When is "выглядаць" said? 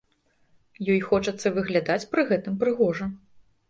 1.61-2.01